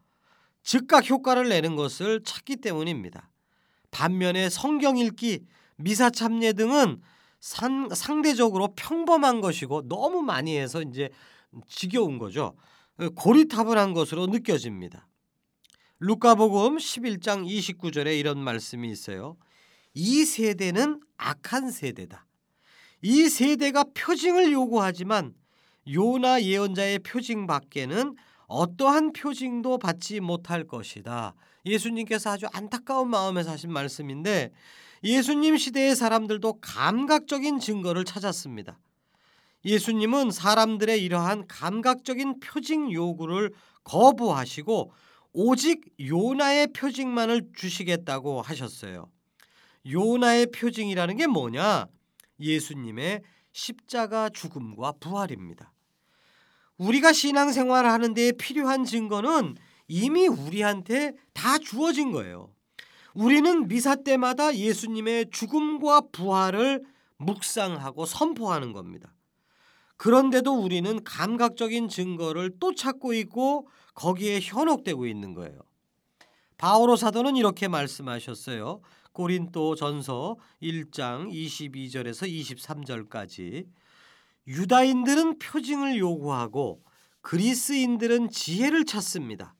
즉각 0.62 1.08
효과를 1.08 1.48
내는 1.48 1.76
것을 1.76 2.22
찾기 2.24 2.56
때문입니다. 2.56 3.30
반면에 3.90 4.50
성경 4.50 4.98
읽기, 4.98 5.46
미사 5.76 6.10
참례 6.10 6.52
등은 6.52 7.00
상, 7.40 7.88
상대적으로 7.90 8.74
평범한 8.74 9.40
것이고 9.40 9.86
너무 9.88 10.22
많이 10.22 10.58
해서 10.58 10.82
이제 10.82 11.10
지겨운 11.68 12.18
거죠. 12.18 12.56
고리타분한 13.14 13.92
것으로 13.94 14.26
느껴집니다. 14.26 15.06
루카복음 16.00 16.76
11장 16.76 17.46
29절에 17.46 18.18
이런 18.18 18.38
말씀이 18.38 18.90
있어요. 18.90 19.36
이 19.94 20.24
세대는 20.24 21.00
악한 21.16 21.70
세대다. 21.70 22.25
이 23.08 23.28
세대가 23.28 23.84
표징을 23.94 24.50
요구하지만 24.50 25.32
요나 25.88 26.42
예언자의 26.42 26.98
표징 26.98 27.46
밖에는 27.46 28.16
어떠한 28.48 29.12
표징도 29.12 29.78
받지 29.78 30.18
못할 30.18 30.66
것이다. 30.66 31.34
예수님께서 31.64 32.30
아주 32.30 32.46
안타까운 32.52 33.08
마음에서 33.08 33.52
하신 33.52 33.70
말씀인데 33.70 34.50
예수님 35.04 35.56
시대의 35.56 35.94
사람들도 35.94 36.54
감각적인 36.54 37.60
증거를 37.60 38.04
찾았습니다. 38.04 38.76
예수님은 39.64 40.32
사람들의 40.32 41.00
이러한 41.04 41.46
감각적인 41.46 42.40
표징 42.40 42.90
요구를 42.90 43.52
거부하시고 43.84 44.92
오직 45.32 45.84
요나의 46.00 46.72
표징만을 46.72 47.50
주시겠다고 47.54 48.42
하셨어요. 48.42 49.08
요나의 49.88 50.46
표징이라는 50.46 51.16
게 51.16 51.28
뭐냐? 51.28 51.86
예수님의 52.40 53.22
십자가 53.52 54.28
죽음과 54.28 54.92
부활입니다. 55.00 55.72
우리가 56.78 57.12
신앙생활을 57.12 57.90
하는 57.90 58.14
데 58.14 58.32
필요한 58.32 58.84
증거는 58.84 59.56
이미 59.88 60.26
우리한테 60.26 61.14
다 61.32 61.58
주어진 61.58 62.12
거예요. 62.12 62.52
우리는 63.14 63.66
미사 63.66 63.96
때마다 63.96 64.54
예수님의 64.54 65.30
죽음과 65.30 66.02
부활을 66.12 66.84
묵상하고 67.16 68.04
선포하는 68.04 68.72
겁니다. 68.72 69.14
그런데도 69.96 70.52
우리는 70.52 71.02
감각적인 71.02 71.88
증거를 71.88 72.56
또 72.60 72.74
찾고 72.74 73.14
있고 73.14 73.68
거기에 73.94 74.40
현혹되고 74.42 75.06
있는 75.06 75.32
거예요. 75.32 75.58
바오로 76.58 76.96
사도는 76.96 77.36
이렇게 77.36 77.68
말씀하셨어요. 77.68 78.82
고린도 79.16 79.76
전서 79.76 80.36
1장 80.60 81.30
22절에서 81.32 82.30
23절까지 83.08 83.66
유다인들은 84.46 85.38
표징을 85.38 85.96
요구하고 85.96 86.82
그리스인들은 87.22 88.28
지혜를 88.28 88.84
찾습니다. 88.84 89.54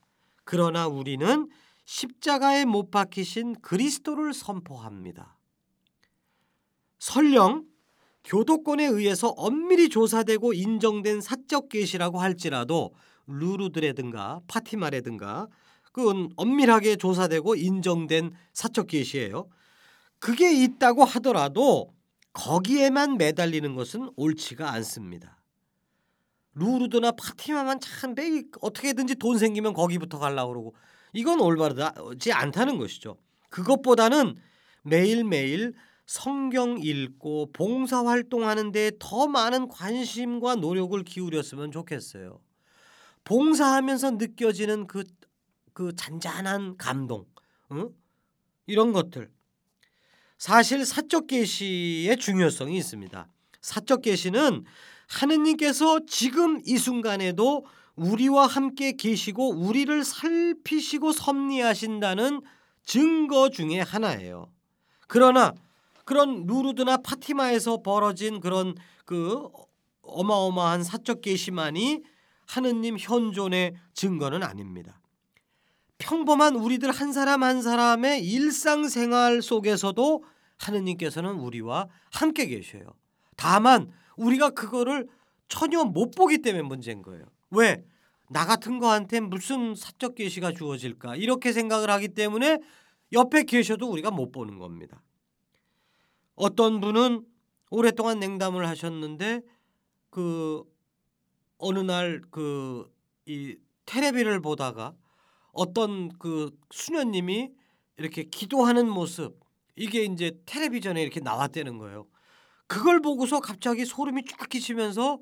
그러나 0.45 0.87
우리는 0.87 1.49
십자가에 1.87 2.67
못 2.67 2.91
박히신 2.91 3.63
그리스도를 3.63 4.35
선포합니다. 4.35 5.39
설령 6.99 7.65
교도권에 8.25 8.85
의해서 8.85 9.29
엄밀히 9.29 9.89
조사되고 9.89 10.53
인정된 10.53 11.23
사적 11.23 11.71
계시라고 11.71 12.21
할지라도 12.21 12.93
루루드라든가 13.27 14.41
파티마라든가 14.49 15.49
그건 15.97 16.29
엄밀하게 16.37 16.97
조사되고 16.97 17.55
인정된 17.55 18.35
사적 18.53 18.89
계시예요. 18.89 19.49
그게 20.19 20.53
있다고 20.53 21.07
하더라도 21.07 21.95
거기에만 22.35 23.17
매달리는 23.17 23.75
것은 23.75 24.11
옳지가 24.15 24.71
않습니다. 24.75 25.41
루루드나 26.53 27.13
파티마만 27.13 27.81
참 27.81 28.15
매일 28.15 28.45
어떻게든지 28.61 29.15
돈 29.15 29.39
생기면 29.39 29.73
거기부터 29.73 30.19
가려고 30.19 30.53
그러고 30.53 30.75
이건 31.15 31.41
올바르지 31.41 32.31
않다는 32.31 32.77
것이죠. 32.77 33.17
그것보다는 33.49 34.37
매일매일 34.83 35.73
성경 36.05 36.79
읽고 36.79 37.53
봉사 37.55 38.05
활동하는 38.05 38.71
데 38.71 38.91
더 38.99 39.29
많은 39.29 39.69
관심과 39.69 40.57
노력을 40.57 41.03
기울였으면 41.03 41.73
좋겠어요. 41.73 42.39
봉사하면서 43.25 44.13
느껴지는 44.13 44.87
그, 44.87 45.05
그 45.77 45.95
잔잔한 45.95 46.79
감동, 46.79 47.27
응? 47.73 47.91
이런 48.67 48.95
것들. 48.95 49.31
사실 50.39 50.87
사적 50.87 51.27
계시의 51.27 52.17
중요성이 52.17 52.79
있습니다. 52.79 53.29
사적 53.61 54.01
계시는 54.01 54.65
하느님께서 55.07 56.01
지금 56.07 56.63
이 56.65 56.79
순간에도 56.79 57.67
우리와 57.95 58.47
함께 58.47 58.93
계시고 58.93 59.51
우리를 59.51 60.03
살피시고 60.03 61.13
섭리하신다는 61.13 62.41
증거 62.83 63.51
중에 63.51 63.81
하나예요. 63.81 64.51
그러나 65.09 65.53
그런 66.07 66.47
루르드나 66.47 66.97
파티마에서 66.97 67.83
벌어진 67.83 68.41
그런 68.41 68.75
그 69.05 69.47
어마어마한 70.01 70.85
사적 70.85 71.21
계시만이 71.21 72.03
하느님 72.47 72.97
현존의 72.99 73.75
증거는 73.93 74.43
아닙니다. 74.43 75.03
평범한 75.99 76.57
우리들 76.57 76.91
한 76.91 77.13
사람 77.13 77.43
한 77.43 77.63
사람의 77.63 78.27
일상생활 78.27 79.43
속에서도 79.43 80.25
하느님께서는 80.59 81.33
우리와 81.41 81.89
함께 82.13 82.47
계셔요. 82.47 82.85
다만 83.37 83.91
우리가 84.17 84.51
그거를 84.51 85.09
전혀 85.49 85.85
못 85.85 86.11
보기 86.11 86.39
때문에 86.39 86.63
문제인 86.63 87.03
거예요. 87.03 87.25
왜? 87.51 87.85
나 88.29 88.45
같은 88.45 88.79
거한테 88.79 89.21
무슨 89.21 89.75
사적 89.75 90.17
계시가 90.17 90.53
주어질까? 90.53 91.17
이렇게 91.17 91.53
생각을 91.53 91.91
하기 91.91 92.09
때문에 92.09 92.59
옆에 93.13 93.45
계셔도 93.45 93.89
우리가 93.89 94.11
못 94.11 94.33
보는 94.33 94.59
겁니다. 94.59 95.03
어떤 96.35 96.81
분은 96.81 97.25
오랫동안 97.71 98.19
냉담을 98.19 98.67
하셨는데 98.69 99.43
그 100.11 100.65
어느 101.59 101.79
날 101.81 102.21
그 102.31 102.97
이 103.27 103.57
테레비를 103.87 104.41
보다가 104.41 104.95
어떤 105.57 106.11
그 106.19 106.51
수녀님이 106.71 107.51
이렇게 107.97 108.25
기도하는 108.25 108.89
모습 108.89 109.41
이게 109.75 110.05
이제 110.05 110.33
텔레비전에 110.47 111.01
이렇게 111.03 111.21
나왔다는 111.21 111.79
거예요. 111.79 112.07
그걸 112.67 113.01
보고서 113.01 113.41
갑자기 113.41 113.85
소름이 113.85 114.25
쫙 114.27 114.49
끼치면서 114.49 115.19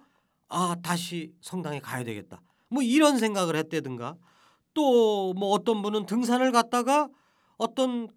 아 0.48 0.76
다시 0.82 1.32
성당에 1.40 1.80
가야 1.80 2.04
되겠다. 2.04 2.40
뭐 2.68 2.82
이런 2.82 3.18
생각을 3.18 3.56
했다든가 3.56 4.16
또 4.74 5.32
뭐 5.34 5.50
어떤 5.50 5.82
분은 5.82 6.06
등산을 6.06 6.52
갔다가 6.52 7.08
어떤 7.56 8.08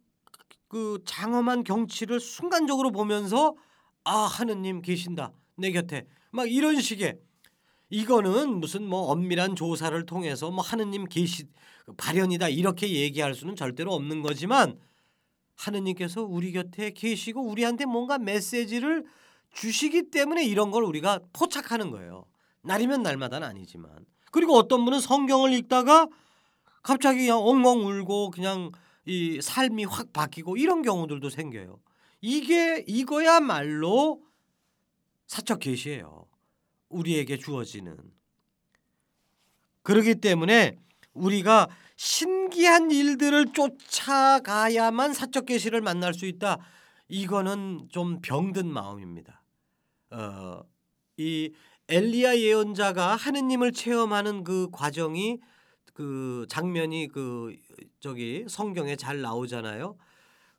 그 0.67 0.99
장엄한 1.05 1.63
경치를 1.63 2.19
순간적으로 2.19 2.91
보면서 2.91 3.55
아 4.03 4.11
하느님 4.25 4.81
계신다 4.81 5.31
내 5.55 5.71
곁에 5.71 6.05
막 6.31 6.51
이런 6.51 6.79
식의 6.81 7.17
이거는 7.89 8.59
무슨 8.59 8.87
뭐 8.87 9.11
엄밀한 9.11 9.55
조사를 9.55 10.05
통해서 10.05 10.51
뭐 10.51 10.61
하느님 10.61 11.05
계시 11.05 11.45
발현이다 11.95 12.49
이렇게 12.49 12.89
얘기할 12.89 13.33
수는 13.33 13.55
절대로 13.55 13.93
없는 13.93 14.21
거지만 14.21 14.77
하느님께서 15.55 16.23
우리 16.23 16.51
곁에 16.51 16.91
계시고 16.91 17.41
우리한테 17.41 17.85
뭔가 17.85 18.17
메시지를 18.17 19.05
주시기 19.53 20.11
때문에 20.11 20.45
이런 20.45 20.71
걸 20.71 20.83
우리가 20.83 21.19
포착하는 21.33 21.89
거예요. 21.91 22.25
날이면 22.63 23.01
날마다는 23.03 23.47
아니지만 23.47 23.89
그리고 24.31 24.55
어떤 24.55 24.83
분은 24.83 24.99
성경을 24.99 25.53
읽다가 25.53 26.07
갑자기 26.83 27.19
그냥 27.21 27.39
엉엉 27.39 27.85
울고 27.85 28.31
그냥 28.31 28.71
이 29.05 29.39
삶이 29.41 29.85
확 29.85 30.11
바뀌고 30.11 30.57
이런 30.57 30.81
경우들도 30.81 31.29
생겨요. 31.29 31.79
이게 32.21 32.83
이거야말로 32.85 34.21
사적 35.27 35.59
계시예요. 35.59 36.25
우리에게 36.89 37.37
주어지는. 37.37 37.97
그렇기 39.83 40.15
때문에 40.15 40.77
우리가 41.13 41.69
신기한 41.95 42.91
일들을 42.91 43.53
쫓아가야만 43.53 45.13
사적 45.13 45.45
계시를 45.45 45.81
만날 45.81 46.13
수 46.13 46.25
있다. 46.25 46.59
이거는 47.07 47.87
좀 47.89 48.21
병든 48.21 48.67
마음입니다. 48.67 49.41
어, 50.11 50.61
이 51.17 51.51
엘리야 51.87 52.37
예언자가 52.37 53.15
하느님을 53.15 53.71
체험하는 53.71 54.43
그 54.43 54.67
과정이 54.71 55.39
그 55.93 56.45
장면이 56.49 57.07
그 57.07 57.55
저기 57.99 58.45
성경에 58.47 58.95
잘 58.95 59.21
나오잖아요. 59.21 59.97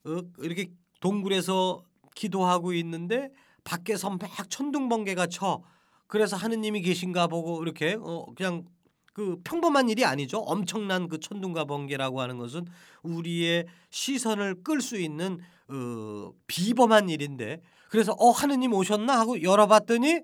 어, 0.05 0.21
이렇게 0.39 0.71
동굴에서 1.01 1.85
기도하고 2.15 2.73
있는데 2.73 3.31
밖에서 3.63 4.11
막 4.11 4.19
천둥 4.51 4.89
번개가 4.89 5.27
쳐. 5.27 5.63
그래서 6.09 6.37
하느님이 6.37 6.83
계신가 6.83 7.29
보고 7.29 7.63
이렇게 7.63 7.97
어 8.01 8.27
그냥 8.35 8.65
그 9.13 9.37
평범한 9.45 9.89
일이 9.89 10.05
아니죠. 10.05 10.39
엄청난 10.39 11.09
그 11.09 11.21
천둥과 11.21 11.67
번개라고 11.67 12.21
하는 12.21 12.39
것은 12.39 12.67
우리의 13.03 13.67
시선을 13.91 14.63
끌 14.63 14.81
수 14.81 14.97
있는 14.97 15.39
어, 15.69 16.33
비범한 16.47 17.09
일인데 17.09 17.61
그래서 17.91 18.13
어 18.19 18.31
하느님 18.31 18.73
오셨나 18.73 19.19
하고 19.19 19.43
열어봤더니 19.43 20.21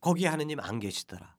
거기 0.00 0.26
하느님 0.26 0.60
안 0.60 0.78
계시더라. 0.78 1.36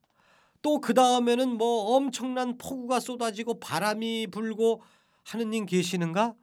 또 0.62 0.80
그 0.80 0.92
다음에는 0.94 1.56
뭐 1.56 1.96
엄청난 1.96 2.58
폭우가 2.58 3.00
쏟아지고 3.00 3.60
바람이 3.60 4.28
불고 4.28 4.82
하느님 5.24 5.66
계시는가 5.66 6.34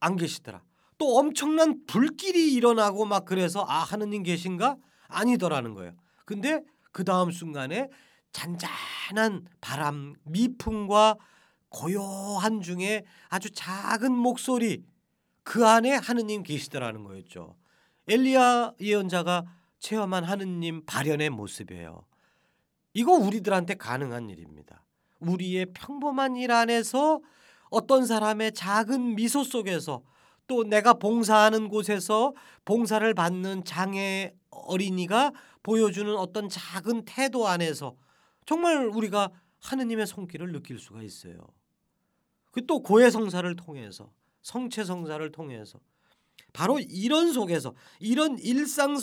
안 0.00 0.16
계시더라. 0.16 0.62
또 0.96 1.18
엄청난 1.18 1.84
불길이 1.86 2.52
일어나고 2.54 3.04
막 3.04 3.24
그래서 3.24 3.64
아 3.68 3.78
하느님 3.84 4.22
계신가 4.22 4.76
아니더라는 5.08 5.74
거예요. 5.74 5.92
근데 6.28 6.62
그 6.92 7.04
다음 7.04 7.30
순간에 7.30 7.88
잔잔한 8.32 9.46
바람 9.62 10.12
미풍과 10.24 11.16
고요한 11.70 12.60
중에 12.60 13.04
아주 13.30 13.50
작은 13.50 14.12
목소리 14.12 14.84
그 15.42 15.66
안에 15.66 15.94
하느님 15.94 16.42
계시더라는 16.42 17.02
거였죠. 17.04 17.56
엘리야 18.08 18.74
예언자가 18.78 19.46
체험한 19.78 20.24
하느님 20.24 20.84
발현의 20.84 21.30
모습이에요. 21.30 22.04
이거 22.92 23.12
우리들한테 23.12 23.76
가능한 23.76 24.28
일입니다. 24.28 24.84
우리의 25.20 25.72
평범한 25.72 26.36
일 26.36 26.52
안에서 26.52 27.22
어떤 27.70 28.04
사람의 28.04 28.52
작은 28.52 29.14
미소 29.14 29.44
속에서 29.44 30.02
또 30.46 30.62
내가 30.64 30.92
봉사하는 30.92 31.68
곳에서 31.68 32.34
봉사를 32.66 33.14
받는 33.14 33.64
장애 33.64 34.34
어린이가 34.50 35.32
보여주는 35.62 36.14
어떤 36.16 36.48
작은 36.48 37.04
태도 37.04 37.48
안에서 37.48 37.96
정말 38.46 38.86
우리가 38.86 39.30
하느님의 39.60 40.06
손길을 40.06 40.52
느낄 40.52 40.78
수가 40.78 41.02
있어요. 41.02 41.38
그 42.50 42.66
또 42.66 42.80
고해 42.80 43.10
성사를 43.10 43.54
통해서 43.56 44.10
성체 44.42 44.84
성사를 44.84 45.30
통해서 45.30 45.78
바로 46.52 46.78
이런 46.80 47.32
속에서 47.32 47.74
이런 48.00 48.38
일상 48.38 48.96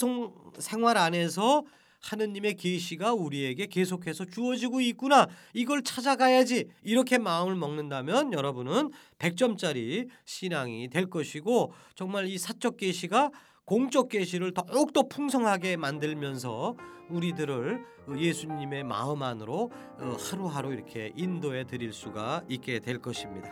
생활 0.60 0.98
안에서 0.98 1.64
하느님의 2.02 2.56
계시가 2.56 3.14
우리에게 3.14 3.66
계속해서 3.68 4.26
주어지고 4.26 4.82
있구나. 4.82 5.28
이걸 5.54 5.82
찾아가야지. 5.82 6.70
이렇게 6.84 7.18
마음을 7.18 7.56
먹는다면 7.56 8.34
여러분은 8.34 8.92
100점짜리 9.18 10.10
신앙이 10.26 10.90
될 10.90 11.10
것이고 11.10 11.74
정말 11.96 12.28
이 12.28 12.38
사적 12.38 12.78
계시가 12.78 13.32
공적 13.66 14.10
계시를 14.10 14.54
더욱더 14.54 15.04
풍성하게 15.04 15.78
만들면서 15.78 16.76
우리들을 17.10 17.84
예수님의 18.18 18.84
마음 18.84 19.24
안으로 19.24 19.72
어, 20.00 20.18
하루하루 20.20 20.74
이렇게 20.74 21.12
인도해 21.16 21.66
드릴 21.66 21.94
수가 21.94 22.44
있게 22.48 22.80
될 22.80 23.00
것입니다. 23.00 23.50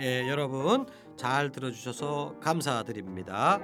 예, 0.00 0.28
여러분 0.28 0.86
잘 1.16 1.50
들어주셔서 1.50 2.36
감사드립니다. 2.40 3.60